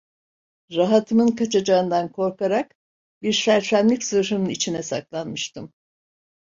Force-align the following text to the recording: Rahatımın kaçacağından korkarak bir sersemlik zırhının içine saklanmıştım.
Rahatımın 0.75 1.27
kaçacağından 1.31 2.11
korkarak 2.11 2.75
bir 3.21 3.33
sersemlik 3.33 4.03
zırhının 4.03 4.49
içine 4.49 4.83
saklanmıştım. 4.83 5.73